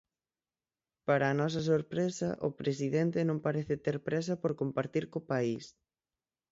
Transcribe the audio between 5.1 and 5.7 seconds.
co país.